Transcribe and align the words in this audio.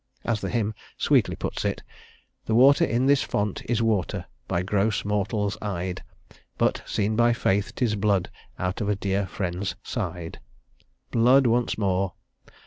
As 0.25 0.41
the 0.41 0.49
hymn 0.49 0.73
sweetly 0.97 1.35
puts 1.35 1.63
it: 1.63 1.83
"The 2.45 2.55
water 2.55 2.83
in 2.83 3.05
this 3.05 3.21
font 3.21 3.61
Is 3.65 3.83
water, 3.83 4.25
by 4.47 4.63
gross 4.63 5.05
mortals 5.05 5.59
eyed; 5.61 6.01
But, 6.57 6.81
seen 6.87 7.15
by 7.15 7.33
faith, 7.33 7.73
'tis 7.75 7.93
blood 7.95 8.31
Out 8.57 8.81
of 8.81 8.89
a 8.89 8.95
dear 8.95 9.27
friend's 9.27 9.75
side." 9.83 10.39
Blood 11.11 11.45
once 11.45 11.77
more! 11.77 12.13